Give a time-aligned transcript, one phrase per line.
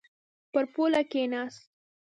[0.51, 1.61] پر پوله کښېناست.